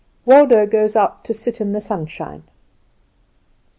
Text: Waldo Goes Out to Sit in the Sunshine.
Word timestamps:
Waldo 0.25 0.65
Goes 0.65 0.95
Out 0.95 1.23
to 1.25 1.31
Sit 1.35 1.61
in 1.61 1.73
the 1.73 1.79
Sunshine. 1.79 2.41